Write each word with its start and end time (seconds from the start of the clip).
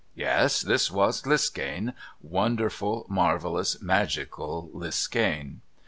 Yes, 0.15 0.61
this 0.61 0.89
was 0.89 1.21
Liskane 1.27 1.93
wonderful, 2.23 3.05
marvellous, 3.07 3.79
magical 3.83 4.71
Liskane! 4.73 5.59